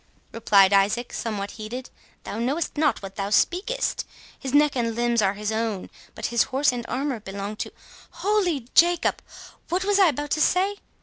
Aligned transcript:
replied 0.31 0.73
Isaac, 0.73 1.13
somewhat 1.13 1.51
heated, 1.51 1.91
"thou 2.23 2.39
knowest 2.39 2.75
not 2.75 3.03
what 3.03 3.17
thou 3.17 3.29
speakest—His 3.29 4.51
neck 4.51 4.75
and 4.75 4.95
limbs 4.95 5.21
are 5.21 5.35
his 5.35 5.51
own, 5.51 5.91
but 6.15 6.25
his 6.33 6.41
horse 6.45 6.71
and 6.71 6.83
armour 6.87 7.19
belong 7.19 7.55
to—Holy 7.55 8.61
Jacob! 8.73 9.21
what 9.69 9.85
was 9.85 9.99
I 9.99 10.07
about 10.07 10.31
to 10.31 10.41
say! 10.41 10.77